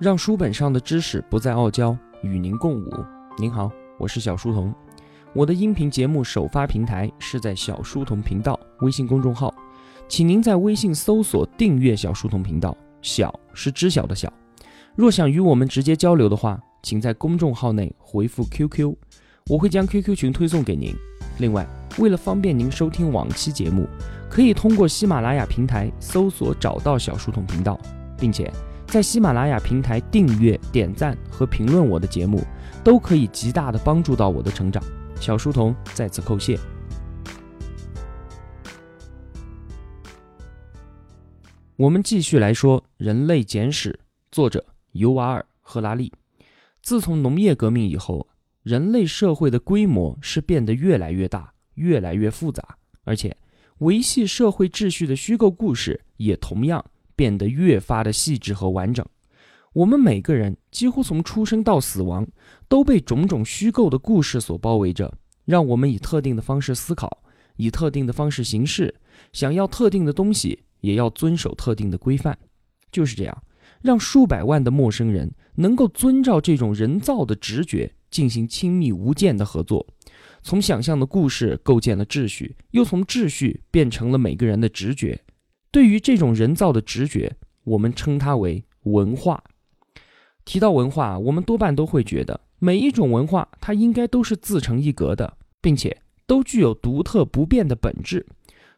[0.00, 3.04] 让书本上的知识不再傲娇，与您共舞。
[3.36, 3.68] 您好，
[3.98, 4.72] 我是小书童。
[5.32, 9.52] 我的音频节目首发平台是在小书童频道微信公众号，
[10.06, 12.76] 请您在微信搜索订阅小书童频道。
[13.02, 14.32] 小是知晓的小。
[14.94, 18.94] 若想与我们直接交流的话，请在公众号内回复 QQ，
[19.50, 20.94] 我会将 QQ 群推送给您。
[21.38, 21.66] 另外，
[21.98, 23.88] 为了方便您收听往期节目，
[24.30, 27.76] 可以通过喜马拉雅平台搜索找到小书童频道，
[28.16, 28.48] 并且。
[28.88, 32.42] 在喜马拉雅平台订阅、点赞和评论我的节目，
[32.82, 34.82] 都可以极大的帮助到我的成长。
[35.20, 36.58] 小书童在此叩谢。
[41.76, 43.92] 我们继续来说《人类简史》，
[44.32, 46.10] 作者尤瓦尔·赫拉利。
[46.80, 48.26] 自从农业革命以后，
[48.62, 53.36] 人类社会的规模是变得越来越大、越来越复杂，而且
[53.80, 56.82] 维系社会秩序的虚构故事也同样。
[57.18, 59.04] 变得越发的细致和完整。
[59.72, 62.24] 我们每个人几乎从出生到死亡，
[62.68, 65.12] 都被种种虚构的故事所包围着，
[65.44, 67.24] 让我们以特定的方式思考，
[67.56, 68.94] 以特定的方式行事，
[69.32, 72.38] 想要特定的东西，也要遵守特定的规范。
[72.92, 73.42] 就是这样，
[73.82, 79.84] 让数百万的陌生人能够遵照这种人造的直觉进行亲密无间的合作，
[80.42, 85.20] 从想象的故事构建了秩序，又从秩序变成了每个人的直觉。
[85.70, 89.42] 对于这种人造的直觉，我们称它为文化。
[90.44, 95.94] 提到文化，我们多半都会觉得每一种文化它应该都是自成一格的，并且
[96.26, 98.26] 都具有独特不变的本质。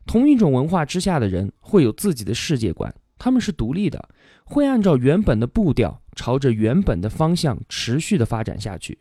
[0.05, 4.09] 同一种文化之下的人会有自己的世界观，他们是独立的，
[4.45, 8.99] 会按照原本的步调，朝着原本的方向持续的发展下去。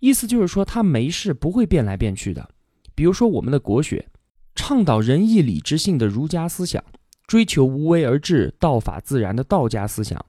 [0.00, 2.46] 意思就是说，他没事不会变来变去的。
[2.94, 4.06] 比如说，我们的国学
[4.54, 6.84] 倡导仁义礼智信的儒家思想。
[7.32, 10.22] 追求无为而治、道法自然的道家思想，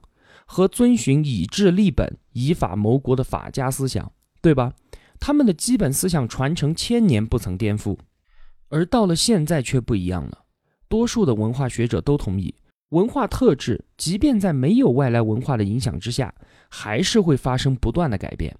[0.46, 4.10] 和遵循以治立本、以法谋国的法家思想，
[4.40, 4.72] 对吧？
[5.20, 7.98] 他们的基本思想传承千年不曾颠覆，
[8.70, 10.46] 而到了现在却不一样了。
[10.88, 12.54] 多数的文化学者都同意，
[12.88, 16.34] 文化特质即便在没有外来文化的影响之下，
[16.70, 18.56] 还是会发生不断的改变。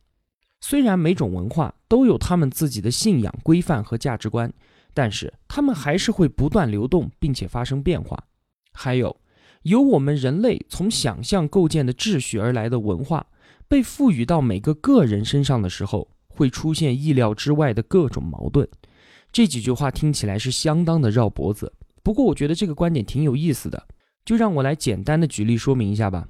[0.61, 4.53] 虽然每种文化都有他们自己的信仰规范和价值观，
[4.93, 8.23] 但是他们还是会不断流动，并且发生变化。
[8.75, 9.17] 还有，
[9.63, 13.27] 由我们人类从想象构建的秩序而来的文化，
[13.67, 18.69] 被赋予到每个个人身上的时候，会出现意料之外的各种矛盾。
[19.33, 23.87] 这几句话听起来是相当的绕脖子，不过我觉得这个观点挺有意思的，
[24.25, 26.29] 就让我来简单的举例说明一下吧。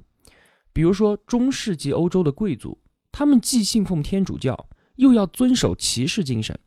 [0.71, 2.79] 比如说中世纪欧洲的贵族，
[3.11, 6.57] 他们既信奉天主教，又要遵守骑士精神，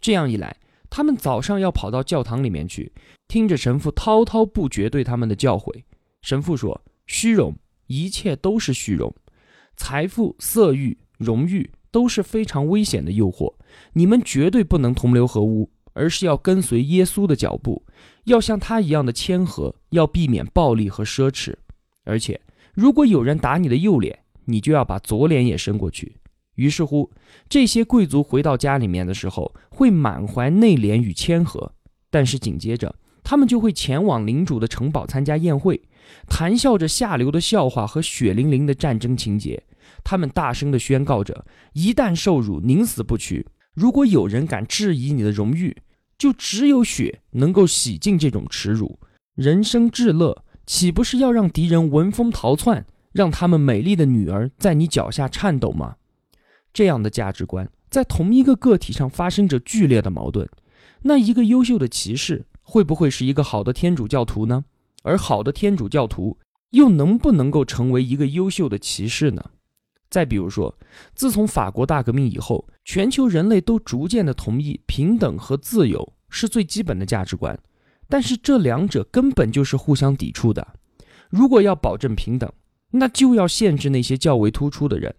[0.00, 0.56] 这样一来。
[0.90, 2.92] 他们早上要跑到教堂里面去，
[3.28, 5.82] 听着神父滔滔不绝对他们的教诲。
[6.22, 7.54] 神父说：“虚荣，
[7.86, 9.10] 一切都是虚荣；
[9.76, 13.54] 财富、色欲、荣誉都是非常危险的诱惑。
[13.92, 17.84] 你们绝对不能同流合污，而是要跟随耶稣的脚步，
[18.24, 21.54] 要像他一样的谦和，要避免暴力和奢侈。
[22.04, 22.40] 而且，
[22.72, 26.16] 如果有人打你的右脸，你就要把左脸也伸过去。”
[26.58, 27.08] 于是乎，
[27.48, 31.72] 这些贵族回到家里面的时候，会满怀内敛与谦和，
[32.10, 32.92] 但是紧接着，
[33.22, 35.80] 他们就会前往领主的城堡参加宴会，
[36.28, 39.62] 谈笑着下流的笑话和血淋淋的战争情节。
[40.02, 43.46] 他们大声地宣告着：一旦受辱，宁死不屈。
[43.74, 45.76] 如果有人敢质疑你的荣誉，
[46.18, 48.98] 就只有血能够洗净这种耻辱。
[49.36, 55.94] 人生至乐，岂不是要让敌人闻风逃窜，让他们美丽的女儿在你脚下颤抖吗？
[56.72, 60.48] 这样的价值观在同一个个体上发生着剧烈的矛盾。
[61.02, 64.64] 那一个优秀的骑士会不会是一个好的天主教徒呢？
[65.02, 66.36] 而好的天主教徒
[66.70, 69.50] 又能不能够成为一个优秀的骑士呢？
[70.10, 70.74] 再比如说，
[71.14, 77.58] 自从法国大革命以后，全球人类都逐渐的同意平等和自由是最基本的价值观，
[78.08, 80.66] 但是这两者根本就是互相抵触的。
[81.30, 82.50] 如果要保证平等，
[82.90, 85.14] 那就要限制那些较为突出的人。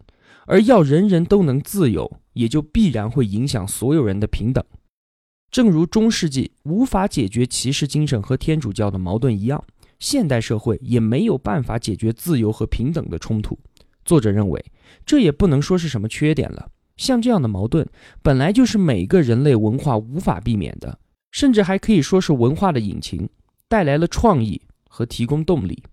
[0.50, 4.63] 而要人人都能自由，也就必然会影响所有人的平等。
[5.51, 9.63] 正如中世纪无法解决骑士精神和天主教的矛盾一样，
[10.00, 13.60] 现代社会也没有办法解决自由和平等的冲突。
[14.04, 14.66] 作者认为，
[15.06, 16.72] 这也不能说是什么缺点了。
[16.98, 17.88] 像这样的矛盾，
[18.24, 20.98] 本来就是每个人类文化无法避免的，
[21.31, 23.30] 甚至还可以说是文化的引擎，
[23.68, 24.60] 带来了创意
[24.90, 25.84] 和提供动力。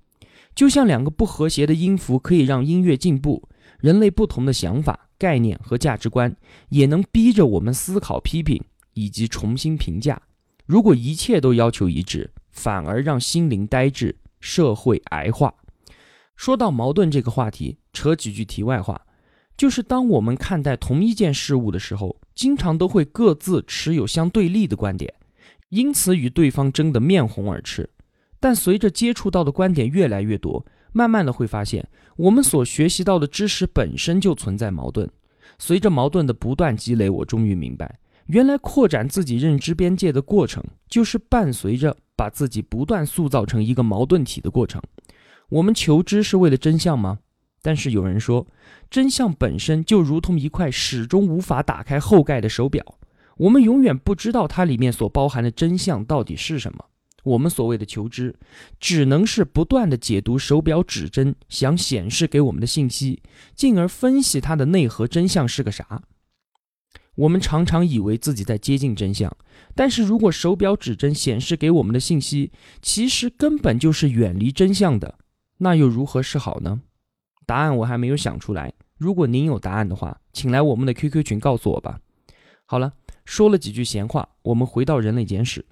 [0.55, 3.47] 就像两个不和谐的音符可以让音乐进步。
[3.81, 6.37] 人类不同的想法、概念和价值观，
[6.69, 8.63] 也能逼着我们思考、批评
[8.95, 10.21] 以及重新评价。
[10.65, 15.55] 如果一切都要求一致，反而让心灵呆滞，社会癌化。
[16.35, 19.01] 说到矛盾这个话题，扯几句题外话，
[19.57, 25.15] 就是当我们看待同一件事物的时候，经常都会各自持有相对立的观点，
[25.71, 27.89] 因此与对方争得面红耳赤。
[28.39, 30.67] 但随着接触到的观点越来越多，
[30.97, 35.07] 慢慢的会发现，我们所学习到的知识本身就存在矛盾。
[35.59, 37.99] 随着矛盾的不断积累，我终于明白，
[38.29, 44.81] 原来扩展自己认知边界的过程，就是伴随着把自己不断塑造成一个矛盾体的过程。
[45.51, 47.19] 我们求知是为了真相吗？
[47.61, 48.47] 但是有人说，
[48.89, 52.83] 真相本身就如同一块始终无法打开后盖的手表，
[53.37, 56.87] 我们永远不知道它里面所包含的真相到底是什么。
[57.27, 58.37] 我们所谓的求知，
[58.79, 63.21] 只能是不断的解读手表指针想显示给我们的信息，
[63.57, 66.03] 进而分析它的内核真相是个啥。
[67.17, 69.37] 我们常常以为自己在接近真相，
[69.75, 75.19] 但是如果手表指针显示给我们的信息，其实根本就是远离真相的，
[75.59, 76.83] 那又如何是好呢？
[77.45, 78.73] 答案我还没有想出来。
[78.99, 81.99] 如果您有答案的话，请来我们的 QQ 群告诉我吧。
[82.67, 82.93] 好了，
[83.25, 85.65] 说了几句闲话，我们回到人类简史。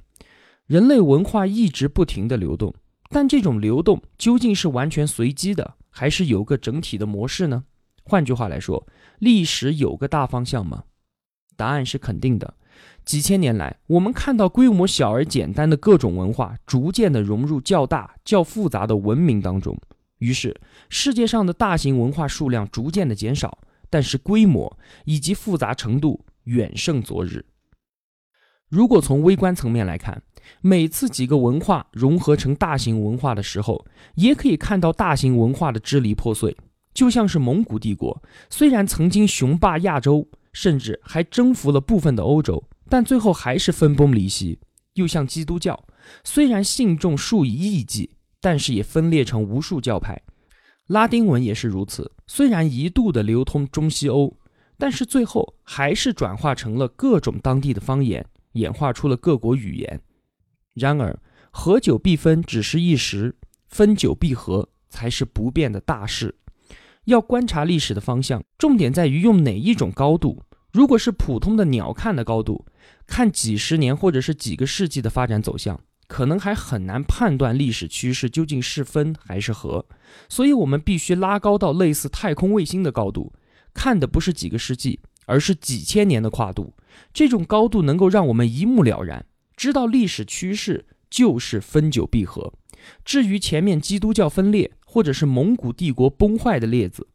[0.67, 2.75] 人类文化一直不停的流动，
[3.11, 7.65] 但这种流动究竟是完全随机的，还是有个整体的模式呢？
[8.03, 8.87] 换句话来说，
[9.19, 10.85] 历史有个大方向吗？
[11.57, 12.55] 答案是肯定的。
[13.05, 19.79] 几千年来，我们看到规模小而简单的各种文化逐渐的融入较大、较复杂的文明当中，
[20.19, 20.59] 于是
[20.89, 23.59] 世界上的大型文化数量逐渐的减少，
[23.91, 27.45] 但是规模以及复杂程度远胜昨日。
[28.69, 30.23] 如果从微观层面来看，
[30.61, 36.57] 每次几个文化融合成大型文化的时候，也可以看到大型文化的支离破碎。
[36.93, 44.59] 就像是蒙古帝国，虽然曾经雄霸亚洲，甚至还征服了部分的欧洲，但最后还是分崩离析。
[44.95, 45.85] 又像基督教，
[46.23, 50.23] 虽然信众数以亿计，但是也分裂成无数教派。
[50.87, 54.37] 拉丁文也是如此，虽然一度的流通中西欧，
[54.79, 60.01] 但是最后还是转化成了各种当地的方言，演化出了各国语言。
[60.75, 61.19] 然而，
[61.51, 63.37] 合久必分只是一时，
[63.69, 66.35] 分久必合才是不变的大事。
[67.05, 70.43] 要观察历史的方向，重点在于用哪一种高度。
[70.73, 72.67] 如果是普通的鸟瞰的高度，
[73.07, 79.87] 看几十年或者是几个世纪的发展走向，可能还很难判断历史趋势究竟是分还是合。
[80.29, 83.33] 所以，我们必须拉高到类似太空卫星的高度，
[83.73, 86.75] 看的不是几个世纪，而是几千年的跨度。
[87.13, 89.25] 这种高度能够让我们一目了然。
[89.57, 92.53] 知道历史趋势就是分久必合，
[93.05, 97.07] 至于前面基督教分裂或者是蒙古帝国崩坏的例子，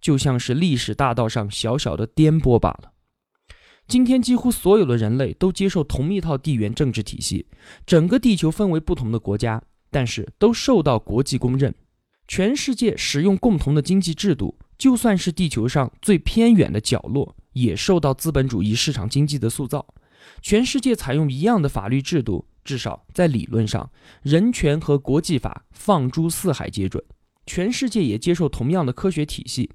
[0.00, 2.92] 就像是历史大道上小小的颠簸罢了。
[3.86, 7.46] 今天几乎所有的人类都接受同一套地缘政治体系，
[7.86, 11.74] 整个地球分为不同的国家，但是都受到国际公认。
[12.26, 19.86] 全世界使用共同的经济制度，就算是地球上最偏远的角落，也受到资本主义市场经济的塑造。
[20.40, 23.90] 全世界采用一样的法律制度，至少在理论上，
[24.22, 27.02] 人权和国际法放诸四海皆准。
[27.46, 29.70] 全世界也接受同样的科学体系，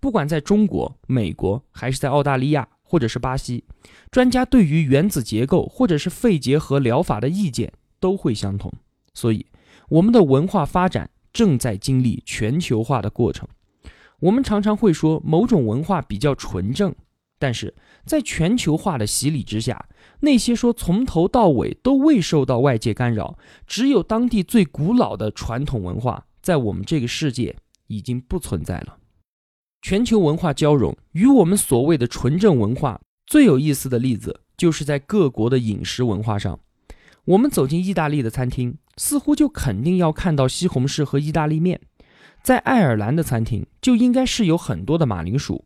[0.00, 3.64] 不管在中国、美国，还是在澳大利亚或者是巴西，
[4.10, 8.72] 专家对于原子结构或者是肺结核疗法的意见都会相同。
[9.12, 9.46] 所以，
[9.90, 13.46] 我们的文化发展正在经历全球化的过程。
[14.20, 16.94] 我们常常会说某种文化比较纯正。
[17.40, 17.72] 但是
[18.04, 19.88] 在全球化的洗礼之下，
[20.20, 27.54] 那些说从头到尾都未受到外界干扰，只有当地最古老的传统文化，在我们这个世界
[27.86, 28.96] 已经不存在了。
[29.80, 36.58] 全球文化交融与我们所谓的纯正文化最有意思的例子，就是在各国的饮食文化上。
[37.24, 41.78] 我们走进意大利的餐厅，似乎就肯定要看到西红柿和意大利面；
[42.42, 45.64] 在爱尔兰的餐厅，就应该是有很多的马铃薯。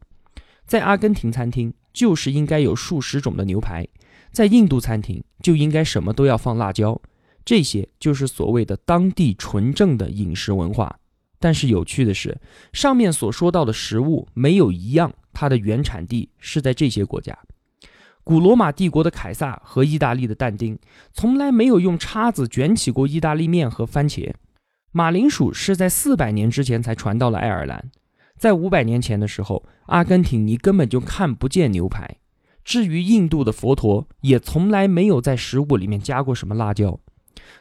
[0.66, 3.87] 在阿根廷餐厅就是应该有数十种的牛排，
[4.32, 7.00] 在印度餐厅就应该什么都要放辣椒，
[7.44, 10.98] 这些就是所谓的当地纯正的饮食文化。
[11.38, 12.40] 但是有趣的是，
[12.72, 17.36] 上面所说到的食物没有一样，它的原产地是在这些国家。
[18.24, 20.78] 古罗马帝国的凯撒和意大利的但丁
[21.12, 24.32] 从来没有用叉子卷起过意大利面和番茄，
[24.92, 27.90] 马铃薯是在四百年之前才传到了爱尔兰。
[28.38, 32.16] 在五百年前的时候，阿根廷你根本就看不见牛排。
[32.64, 36.99] 至于印度的佛陀，也从来没有在食物里面加过什么辣椒。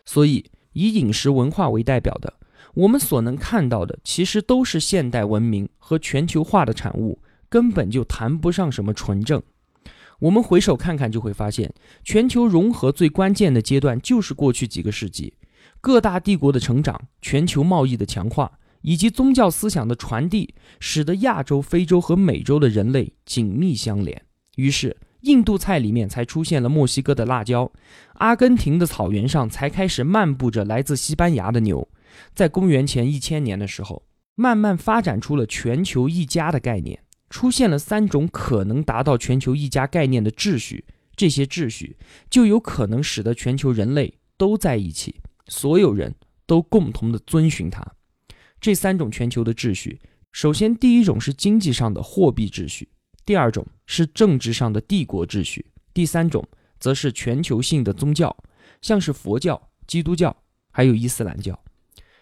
[0.06, 2.34] 所以，以饮食文化为代表的，
[2.74, 9.42] 我们所能看到的，其实都是现代文明和全球化的产物，根本就谈不上什么纯正。
[10.20, 15.34] 我们回首看看，就会发现，全球融合最关键的阶段，就是过去几个世纪，
[15.82, 18.52] 各大帝国的成长，全球贸易的强化。
[18.84, 24.20] 以及宗教思想的传递，使得亚洲、非洲和美洲的人类紧密相连。
[24.56, 27.72] 于是，印度菜里面才出现了墨西哥的辣椒，
[28.16, 31.88] 阿根廷的草原上才开始漫步着来自西班牙的牛。
[32.36, 34.04] 在公元前一千年的时候，
[34.36, 40.86] 慢慢发展出了全球一家的概念，出现了三种可能达到全球一家概念的秩序。
[41.16, 41.98] 这些秩序
[42.30, 46.16] 就有可能使得全球人类都在一起，所有人
[46.48, 47.86] 都共同的遵循它。
[48.60, 50.00] 这三种全球的秩序，
[50.32, 52.90] 首先第一种是经济上的货币秩序，
[53.26, 56.48] 第二种是政治上的帝国秩序，第三种
[56.80, 58.36] 则是全球性的宗教，
[58.82, 60.36] 像是佛教、基督教
[60.72, 61.60] 还有伊斯兰教。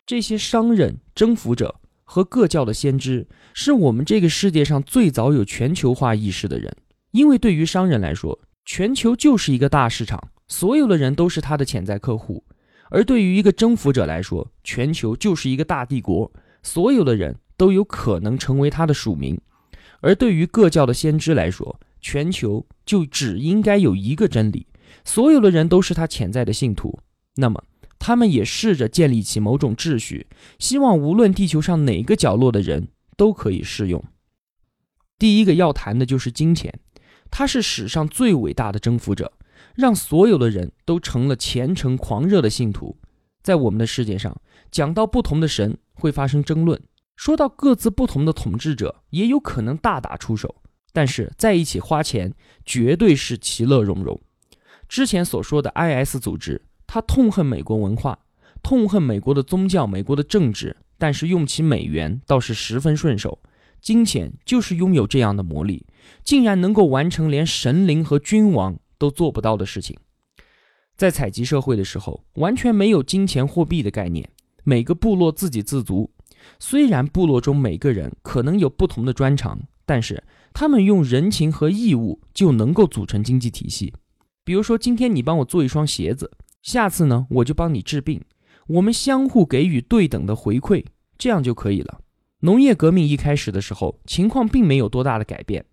[0.06, 6.76] 这些商人、征服者和各教的先知，是我们这个世界上最早有全球化意识的人，
[7.12, 12.44] 因为对于商人来说，全球就是一个大市场，所有的人都是他的潜在客户；
[12.90, 16.32] 而对于一个征服者来说，全球就是一个大帝国，
[16.64, 19.38] 所有的人都有可能成为他的属民；
[20.02, 24.68] 而对于各教的先知来说，全球就只应该有一个真理，
[25.04, 27.00] 所有的人都是他潜在的信徒。
[27.36, 27.64] 那么，
[27.98, 30.28] 他们也试着建立起某种秩序，
[30.58, 34.04] 希望无论地球上哪个角落的人都可以适用。
[35.18, 36.80] 第一个要谈的就是金钱。
[37.32, 39.34] 他是史上最伟大的征服者，
[39.76, 42.98] 让所有的人都成了虔诚狂热的信徒。
[43.44, 44.36] 在我们的世界上，
[44.72, 46.82] 讲到不同的神会发生争论，
[47.20, 50.56] 说到各自不同的统治者也有可能大打出手，
[50.94, 52.34] 但是在一起花钱
[52.66, 54.18] 绝对是其乐融融。
[54.88, 58.18] 之前所说的 IS 组织，他痛恨美国文化，
[58.64, 63.40] 痛恨美国的宗教、美国的政治，但是用起美元倒是十分顺手。
[63.82, 65.86] 金钱就是拥有这样的魔力，
[66.24, 70.00] 竟然能够完成连神灵和君王都做不到的事情。
[70.96, 74.30] 在采集社会的时候，完全没有金钱货币的概念，
[74.64, 76.10] 每个部落自给自足。
[76.58, 83.94] 虽然部落中每个人可能有不同的专长，但是他们用人情和义务就能够组成经济体系。
[84.44, 86.32] 比如说，今天你帮我做一双鞋子，
[86.64, 88.22] 下次呢我就帮你治病，
[88.68, 90.84] 我们相互给予对等的回馈，
[91.18, 92.00] 这样就可以了。
[92.42, 95.66] 农业革命一开始的时候，情况并没有多大的改变。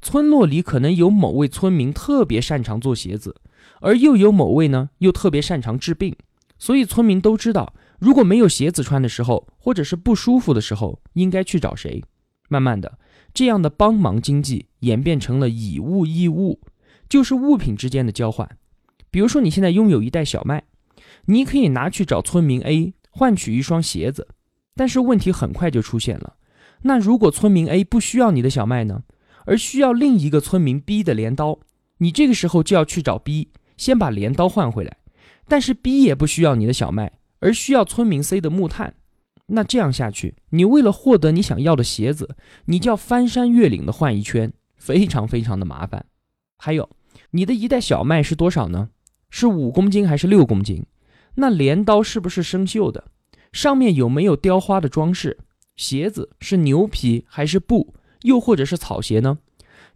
[0.00, 3.36] 村落里可能有某位村民特别擅长做鞋子，
[3.80, 6.16] 而又有某位呢又特别擅长治病，
[6.58, 12.02] 所以村民都知道，如果没有鞋子穿的时候，或者是不舒服的时候，应该去找谁。
[12.48, 12.98] 慢慢的，
[13.32, 16.60] 这样的帮忙经济演变成了以物易物，
[17.08, 18.48] 就是物品之间的交换。
[19.10, 20.64] 比如说，你现在拥有一袋小麦，
[21.26, 24.28] 你可以拿去找村民 A 换取一双鞋子。
[24.76, 26.34] 但是问题很快就出现了，
[26.82, 29.04] 那如果村民 A 不需要你的小麦呢，
[29.46, 31.60] 而需要另一个村民 B 的镰刀，
[31.98, 34.96] 你这个时候就要去找 B，先把镰刀换回来。
[35.46, 37.12] 但是 B 也不需要你的小麦，
[37.44, 38.94] 而需要村民 C 的木炭，
[39.48, 46.06] 那这样下去，你为了获得你想要的鞋子，你就要翻山越岭的换一圈，非常非常的麻烦。
[46.56, 46.88] 还有，
[47.32, 48.88] 你的一袋小麦是多少呢？
[49.28, 50.86] 是五公斤还是六公斤？
[51.34, 53.04] 那镰刀是不是生锈的？
[53.52, 55.36] 上面有没有雕花的装饰？
[55.76, 59.36] 鞋子是牛皮还是布，又或者是草鞋呢？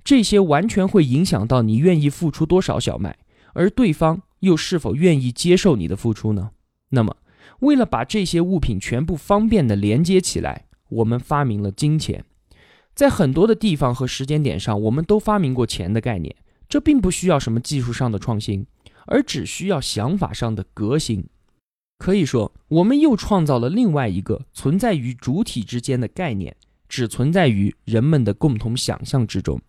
[0.04, 3.16] 这些完全会影响到你愿意付出多少小麦，
[3.54, 6.50] 而对方又是否愿意接受你的付出呢？
[6.90, 7.16] 那么，
[7.60, 12.24] 为了把这些物品全部方便的连接起来，我们发明了金钱。
[12.94, 16.34] 在很多的地方和时间点上，我们都发明过钱的概念。
[16.68, 18.66] 这并不需要什么技术上的创新，
[19.06, 21.24] 而只需要想法上的革新。
[21.98, 26.54] 可以说，我们又创造了另外一个存在于主体之间的概念，
[26.88, 29.60] 只存在于人们的共同想象之中。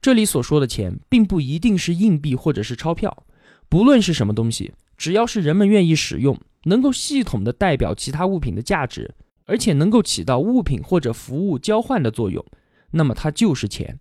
[0.00, 3.24] 这里所说的钱，并不一定是硬币或者是钞票，
[3.68, 9.14] 不论是什么东西，只要是人们愿意使用，能够系统的代表其他物品的价值，
[9.46, 12.44] 而且能够起到物品或者服务交换的作用，
[12.92, 13.98] 那么它就是钱。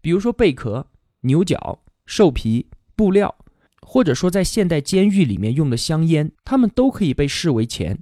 [0.00, 0.86] 比如说贝壳、
[1.20, 3.34] 牛角、兽皮、布料。
[3.80, 8.00] 或者说，在现代监狱里面用的香烟，它们都可以被视为钱。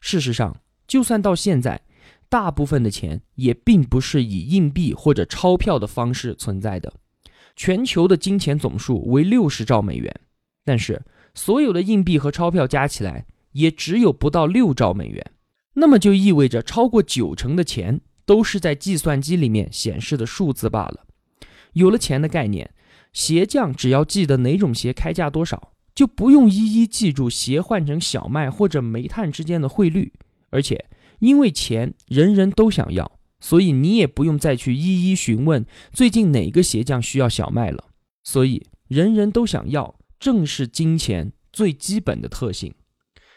[0.00, 0.56] 事实上，
[0.88, 1.82] 就算到现在，
[2.28, 6.92] 大部分的钱也并不是以硬币或者钞票的方式存在的。
[7.54, 10.12] 全球的金钱总数为六十兆美元，
[10.64, 11.00] 但是
[11.34, 15.32] 所有的硬币和钞票加起来也只有不到六兆美元。
[15.74, 21.06] 那么就意味着，超过九成的钱都是在计算机里面显示的数字罢了。
[21.72, 22.70] 有了钱的概念。
[23.12, 30.12] 鞋匠只要记得哪种鞋开价多少，就不用一一记住鞋换成小麦或者煤炭之间的汇率。
[30.50, 30.84] 而且，
[31.20, 37.84] 因为钱人人都想要，所以你也不用再去一一询问最近哪个鞋匠需要小麦了。
[38.24, 39.94] 所以，人人都想要，
[40.24, 42.74] 正是金钱最基本的特性。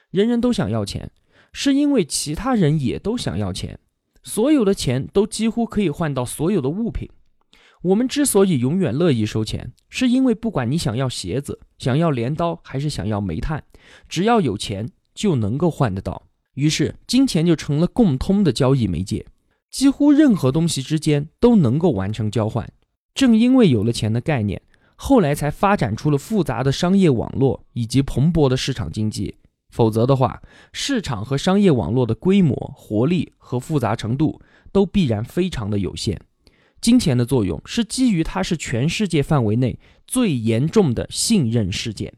[0.09, 1.11] 人人都想要钱，
[1.51, 3.77] 是因为其他人也都想要钱，
[4.23, 7.09] 所有的钱都几乎可以换到所有的物品。
[7.81, 13.61] 我们之所以永远乐意收钱，是因为不管你想要鞋子、想要镰刀，还是想要煤炭，
[14.07, 16.29] 只要有钱就能够换得到。
[16.53, 19.25] 于是，金钱就成了共通的交易媒介，
[19.69, 22.71] 几乎任何东西之间都能够完成交换。
[23.13, 24.61] 正因为有了钱的概念，
[24.97, 29.35] 后来才发展出了复杂的商业网络以及蓬勃的市场经济。
[29.69, 30.41] 否则的话，
[30.73, 36.19] 市场和商业网络的规模、活力和复杂程度都必然非常的有限。
[36.79, 39.77] 金钱的作用是基于它是全世界范围内
[40.07, 42.13] 最严重的信任事件，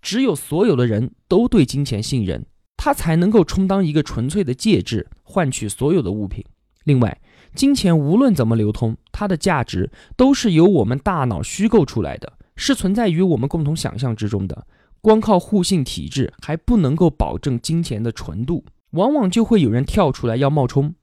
[0.00, 2.44] 只有所有的人都对金钱信任，
[2.76, 6.44] 它才能够充当一个纯粹的介质，换取所有的物品。
[6.84, 7.20] 另外，
[7.54, 14.66] 金钱无论怎么流通，它的价值都是由我们大脑虚构出来的，是存在于我们共同想象之中的。
[15.00, 20.94] 光靠互信体制还不能够保证金钱的纯度，往往就会有人跳出来要冒充。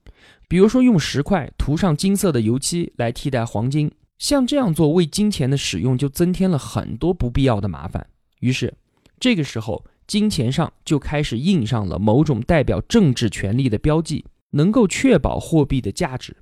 [0.48, 8.04] 比如说，用石块涂上金色的油漆来替代黄金，像这样做为金钱的使用就增添了很多不必要的麻烦。
[8.40, 8.74] 于是，
[9.20, 16.36] 这个时候金钱上就开始印上了某种代表政治权力的标记，能够确保货币的价值。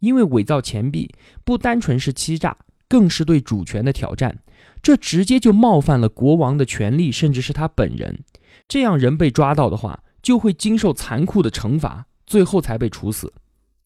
[0.00, 2.56] 因为伪造钱币不单纯是欺诈，
[2.88, 4.38] 更是对主权的挑战，
[4.82, 8.22] 这直接就冒犯了国王的权利，甚至是他本人。
[8.68, 13.32] 这样人被抓到的话，就会经受残酷的惩罚，最后才被处死。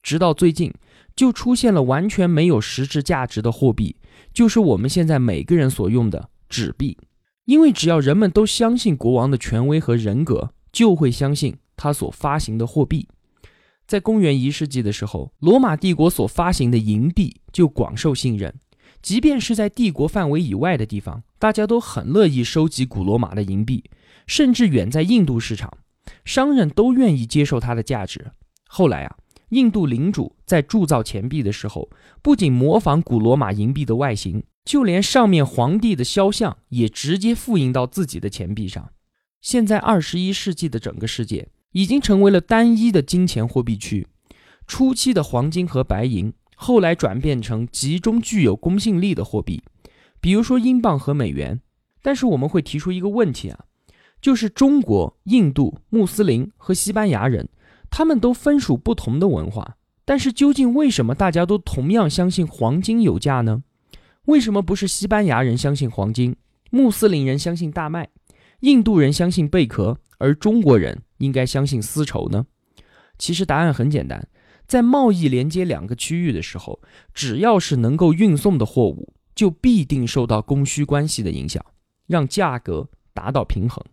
[0.03, 0.73] 直到最近，
[1.15, 3.97] 就出现了完全没有实质价值的货币，
[4.33, 6.97] 就是我们现在每个人所用的纸币。
[7.45, 13.09] 因为只要人们都相信国王的权威和人格，就会相信他所发行的货币。
[13.89, 18.55] 在公元一世纪的时候，罗马帝国所发行的银币就广受信任，
[19.03, 23.83] 即便是在帝国范围以外的地方，大家都很乐意收集古罗马的银币，
[24.27, 25.73] 甚至远在印度市场，
[26.25, 28.33] 商人都愿意接受它的价值。
[28.69, 29.17] 后来啊。
[29.51, 31.89] 印度领主在铸造钱币的时候，
[32.21, 38.91] 不仅模仿古罗马银币的外形，就连上面皇帝的肖像也直接复印到自己的钱币上。
[39.41, 41.49] 现在二十一世纪的整个世界
[41.79, 44.05] 已经成为了单一的金钱货币区。
[44.67, 49.63] 初期的黄金和白银，后来转变成集中具有公信力的货币，
[50.21, 51.61] 比如说英镑和美元。
[52.03, 53.61] 但是我们会提出一个问题啊，
[54.21, 57.49] 就是中国、印度、穆斯林和西班牙人。
[57.91, 63.63] 他们都分属不同的文化，但是究竟为什么大家都同样相信黄金有价呢？
[64.25, 66.35] 为什么不是西班牙人相信黄金，
[66.71, 68.09] 穆斯林人相信大麦，
[68.61, 72.47] 印度人相信贝壳，而中国人应该相信丝绸呢？
[73.19, 74.29] 其实答案很简单，
[74.67, 76.81] 在贸易连接两个区域的时候，
[77.13, 81.65] 只要是能够运送的货物，就必定受到供需关系的影响，
[82.07, 83.85] 让价格达到平衡。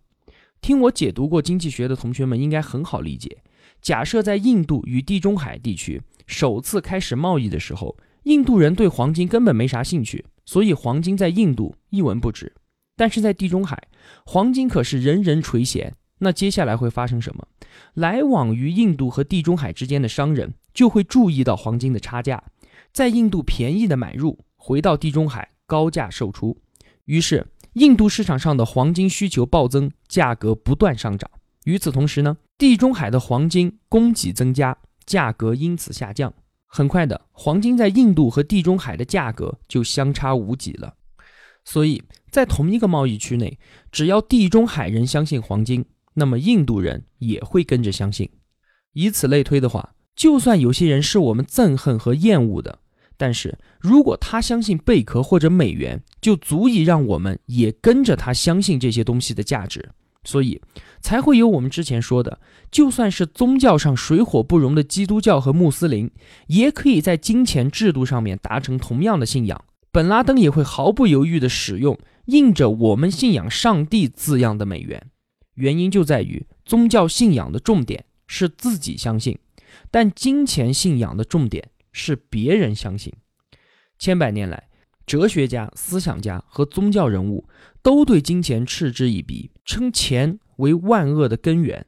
[0.60, 3.38] 听我解读过经济学的同学们应该很好理解。
[3.82, 12.52] 假设在印度与地中海地区首次开始贸易的时候，印度人对黄金根本没啥兴趣，所以黄金在印度一文不值。
[12.96, 13.88] 但是在地中海，
[14.24, 15.92] 黄金可是人人垂涎。
[16.18, 17.46] 那接下来会发生什么？
[17.94, 22.42] 来往于印度和地中海之间的商人就会注意到黄金的差价，
[22.92, 26.56] 在印度便宜的买入，回到地中海高价售出。
[27.04, 31.30] 于是，印度市场上的黄金需求暴增，价格不断上涨。
[31.64, 36.32] 与此同时呢，地中海的黄金供给增加，价格因此下降。
[36.66, 40.94] 很快的，黄金在印度和地中海的价格就相差无几了。
[41.64, 43.58] 所以在同一个贸易区内，
[43.90, 45.84] 只要地中海人相信黄金，
[46.16, 48.28] 那么印度人也会跟着相信。
[48.92, 52.80] 以此类推的话，就算有些人是我们憎恨和厌恶的，
[53.16, 59.90] 但是如果他相信贝壳或者美元，就足以让我们也跟着他相信这些东西的价值。
[60.24, 60.60] 所以，
[61.00, 66.10] 才会有我们之前说的，就算是宗教上水火不容的基督教和穆斯林，
[66.48, 69.64] 也可以在金钱制度上面达成同样的信仰。
[69.92, 75.10] 本拉登也会毫不犹豫地使用印着“我们信仰上帝”字样的美元，
[75.56, 79.38] 原因就在于宗教信仰的重点是自己相信，
[79.90, 83.12] 但金钱信仰的重点是别人相信。
[83.98, 84.68] 千百年来。
[85.06, 87.48] 哲学家、思想家和宗教人物
[87.80, 91.86] 都对金钱嗤之以鼻，称钱为万恶的根源。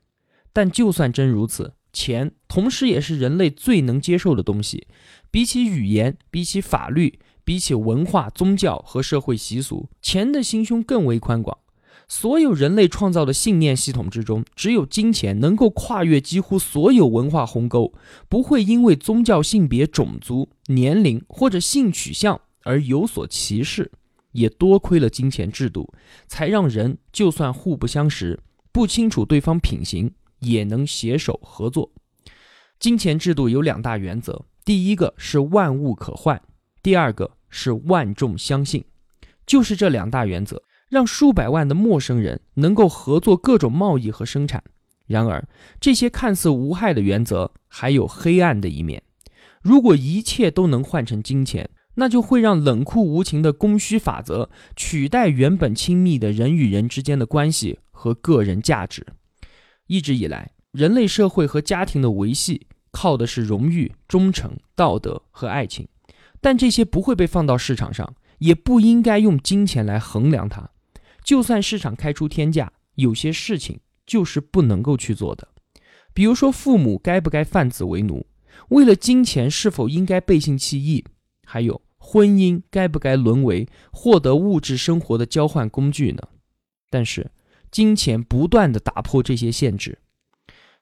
[0.53, 4.87] 但就算真如此，钱同时也是人类最能接受的东西。
[5.33, 11.59] 比起语言，比起法律，比起文化、宗教和社会习俗，钱的心胸更为宽广。
[12.09, 17.92] 所有人类创造的信念系统之中，只有金钱能够跨越几乎所有文化鸿沟，
[18.29, 22.40] 不会因为宗教、性别、种族、年龄或者性取向。
[22.64, 23.90] 而有所歧视，
[24.33, 25.90] 也多亏了金钱制度，
[26.27, 28.38] 才让人就算互不相识、
[28.73, 31.90] 不清楚对方品行，也能携手合作。
[32.79, 36.42] 金钱制度有两大原则，第一个是万物可换，
[36.83, 38.85] 第二个是万众相信。
[39.47, 44.62] 就是这两大原则，让数百万的陌生人能够合作各种贸易和生产。
[45.07, 45.46] 然而，
[45.81, 49.03] 这些看似无害的原则还有黑暗的一面。
[49.62, 59.05] 如果一切都能换成金钱，那就会让冷酷无情的供需法则取代原本亲密的人与人之间的关系和个人价值。
[59.87, 65.88] 一直以来，人类社会和家庭的维系靠的是荣誉、忠诚、道德和爱情，
[66.40, 70.70] 但这些不会被放到市场上，也不应该用金钱来衡量它。
[71.29, 75.47] 就算市场开出天价，有些事情就是不能够去做的。
[76.14, 78.25] 比如说，父母该不该贩子为奴？
[78.71, 81.05] 为了金钱，是否应该背信弃义？
[81.45, 86.23] 还有，婚姻该不该沦为获得物质生活的交换工具呢？
[86.88, 87.31] 但是。
[87.71, 89.99] 金钱不断的打破这些限制，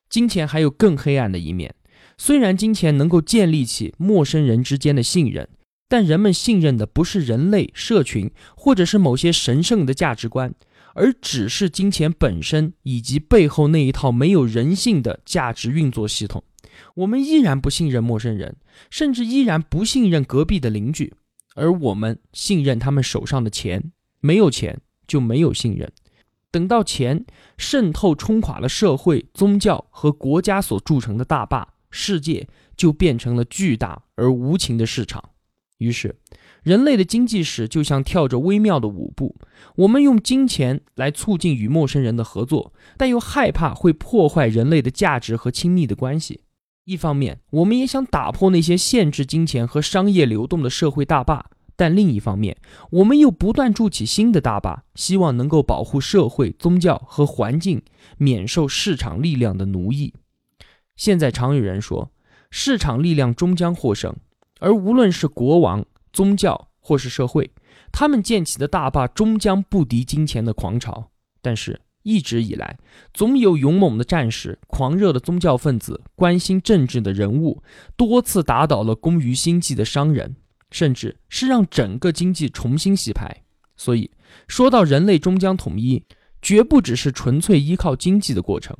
[0.09, 1.75] 金钱还有更黑暗的一面。
[2.17, 5.49] 虽然金钱能够建立起陌生人之间的信任，
[5.89, 10.55] 但人们信任的不是人类社群，或者是某些神圣的价值观，
[10.95, 16.43] 而只是金钱本身以及背后那一套没有人性的价值运作系统。
[16.97, 18.57] 我们依然不信任陌生人，
[18.91, 21.15] 甚至依然不信任隔壁的邻居，
[21.55, 23.93] 而我们信任他们手上的钱。
[24.21, 25.93] 没有钱就没有信任。
[26.51, 27.25] 等到钱
[27.59, 35.31] 渗透冲垮了社会、宗教和国家所铸成的大坝，世界就变成了巨大而无情的市场。
[35.79, 36.17] 于是，
[36.63, 39.37] 人类的经济史就像跳着微妙的舞步。
[39.77, 46.41] 我们用金钱来促进与陌生人的合作，但又害怕会破坏人类的价值和亲密的关系。
[46.85, 51.51] 一方面，我们也想打破那些限制金钱和商业流动的社会大坝。
[51.79, 52.57] 但另一方面，
[52.91, 57.83] 我们又不断筑起新的大坝，希望能够保护社会、宗教和环境
[58.17, 60.15] 免受市场力量的奴役。
[60.97, 62.11] 现在常有人说，
[62.51, 64.17] 市场力量终将获胜，
[64.67, 67.53] 而无论是国王、宗教或是社会，
[67.93, 71.13] 他们建起的大坝终将不敌金钱的狂潮。
[71.41, 72.77] 但是，一直以来，
[73.15, 77.63] 总有勇猛的战士、狂热的宗教分子、关心政治的人物，
[77.97, 80.35] 多次打倒了工于心计的商人。
[80.73, 83.45] 甚至是让整个经济重新洗牌。
[83.77, 84.11] 所以
[84.49, 86.03] 说到人类终将统一，
[86.43, 88.77] 绝不只是纯粹依靠经济的过程。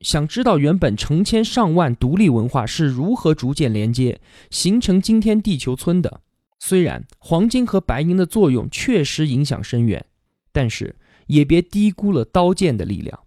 [0.00, 4.18] 想知道原本成千上万独立文化是如何逐渐连接，
[4.50, 6.22] 形成今天地球村的？
[6.58, 10.04] 虽然黄金和白银的作用确实影响深远，
[10.52, 13.18] 但是也别低估了刀剑的力量。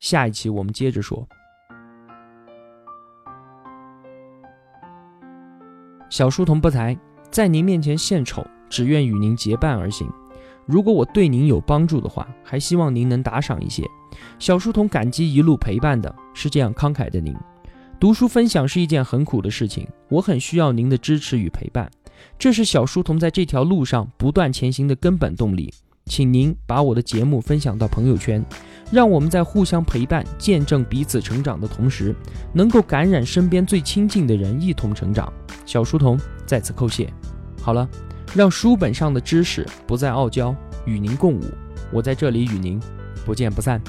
[0.00, 1.28] 下一期我们接着说。
[6.08, 6.98] 小书童不才。
[7.30, 10.06] 在您面前献丑，只愿与您结伴而行。
[10.66, 13.88] 如果我对您有帮助的话，还希望您能打赏一些。
[14.38, 17.34] 小书童感激一路陪伴的是这样慷慨的您。
[18.00, 21.88] 读书分享是一件很苦的事情，我很需要您的支持与陪伴，
[22.38, 25.72] 这是小书童在这条路上不断前行的根本动力。
[26.06, 28.44] 请您把我的节目分享到朋友圈，
[28.90, 32.12] 让我们在互相陪伴、见证彼此成长的同时，
[32.52, 35.32] 能够感染身边最亲近的人一同成长。
[35.64, 37.08] 小书童在此叩谢。
[37.60, 37.88] 好了，
[38.34, 40.52] 让书本上的知识不再傲娇，
[40.86, 41.44] 与您共舞。
[41.92, 42.80] 我在这里与您
[43.24, 43.80] 不见不散。